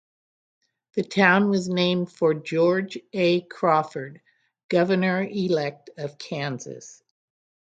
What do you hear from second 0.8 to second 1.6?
The town